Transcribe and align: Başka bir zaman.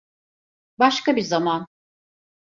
Başka 0.79 1.15
bir 1.15 1.21
zaman. 1.21 1.67